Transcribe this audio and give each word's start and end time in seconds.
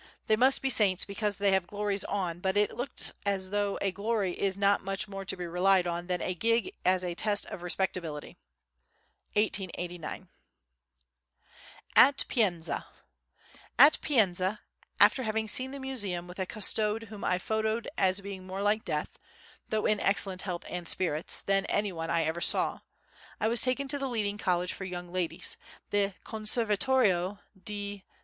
They 0.25 0.35
must 0.35 0.63
be 0.63 0.71
saints 0.71 1.05
because 1.05 1.37
they 1.37 1.51
have 1.51 1.67
glories 1.67 2.03
on, 2.05 2.39
but 2.39 2.57
it 2.57 2.75
looks 2.75 3.11
as 3.23 3.51
though 3.51 3.77
a 3.83 3.91
glory 3.91 4.31
is 4.31 4.57
not 4.57 4.81
much 4.83 5.07
more 5.07 5.23
to 5.25 5.37
be 5.37 5.45
relied 5.45 5.85
on 5.85 6.07
than 6.07 6.21
a 6.23 6.33
gig 6.33 6.73
as 6.83 7.03
a 7.03 7.13
test 7.13 7.45
of 7.45 7.61
respectability. 7.61 8.35
[1889.] 9.33 10.27
At 11.95 12.25
Pienza 12.27 12.85
At 13.77 14.01
Pienza, 14.01 14.61
after 14.99 15.21
having 15.21 15.47
seen 15.47 15.69
the 15.69 15.79
Museum 15.79 16.27
with 16.27 16.39
a 16.39 16.47
custode 16.47 17.09
whom 17.09 17.23
I 17.23 17.37
photoed 17.37 17.85
as 17.95 18.21
being 18.21 18.47
more 18.47 18.63
like 18.63 18.83
death, 18.83 19.19
though 19.69 19.85
in 19.85 19.99
excellent 19.99 20.41
health 20.41 20.65
and 20.67 20.87
spirits, 20.87 21.43
than 21.43 21.65
any 21.65 21.91
one 21.91 22.09
I 22.09 22.23
ever 22.23 22.41
saw, 22.41 22.79
I 23.39 23.47
was 23.47 23.61
taken 23.61 23.87
to 23.89 23.99
the 23.99 24.09
leading 24.09 24.39
college 24.39 24.73
for 24.73 24.83
young 24.85 25.09
ladies, 25.13 25.57
the 25.91 26.15
Conservatorio 26.25 27.37
di 27.65 27.97
S. 28.03 28.11